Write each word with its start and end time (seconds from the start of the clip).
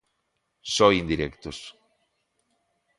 Só 0.75 0.87
indirectos. 1.01 1.57